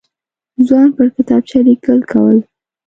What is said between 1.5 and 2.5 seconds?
لیکل کول.